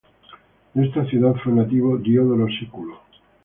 [0.73, 3.01] De esta ciudad fue nativo Diodoro Sículo.